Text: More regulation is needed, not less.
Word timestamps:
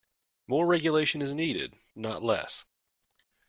More 0.47 0.65
regulation 0.65 1.21
is 1.21 1.35
needed, 1.35 1.75
not 1.95 2.23
less. 2.23 2.65